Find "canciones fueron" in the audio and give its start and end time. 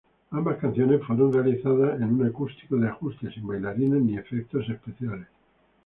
0.57-1.31